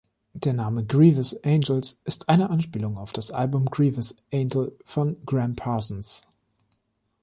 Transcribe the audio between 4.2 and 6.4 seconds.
Angel von Gram Parsons.